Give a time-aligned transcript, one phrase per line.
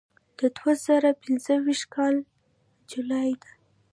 [0.39, 2.15] د دوه زره پنځه ویشتم کال
[2.91, 3.51] جولای ده.